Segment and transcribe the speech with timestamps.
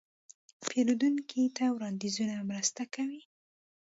[0.67, 3.21] پیرودونکي ته وړاندیزونه مرسته کوي.